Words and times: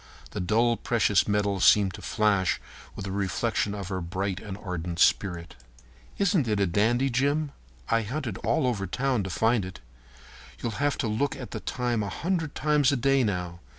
The 0.31 0.39
dull 0.39 0.77
precious 0.77 1.27
metal 1.27 1.59
seemed 1.59 1.93
to 1.93 2.01
flash 2.01 2.59
with 2.95 3.05
a 3.05 3.11
reflection 3.11 3.75
of 3.75 3.89
her 3.89 4.01
bright 4.01 4.39
and 4.39 4.57
ardent 4.57 4.97
spirit. 4.97 5.53
"Isn't 6.17 6.47
it 6.47 6.59
a 6.59 6.65
dandy, 6.65 7.11
Jim? 7.11 7.51
I 7.87 8.01
hunted 8.01 8.37
all 8.39 8.65
over 8.65 8.87
town 8.87 9.21
to 9.21 9.29
find 9.29 9.63
it. 9.63 9.79
You'll 10.59 10.71
have 10.81 10.97
to 10.97 11.07
look 11.07 11.35
at 11.35 11.51
the 11.51 11.59
time 11.59 12.01
a 12.01 12.09
hundred 12.09 12.55
times 12.55 12.91
a 12.91 12.97
day 12.97 13.23
now. 13.23 13.59